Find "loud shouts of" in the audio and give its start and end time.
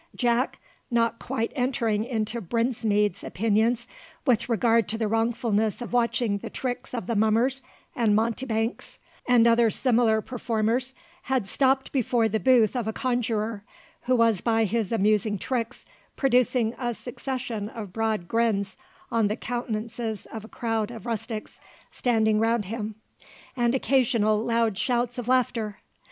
24.43-25.27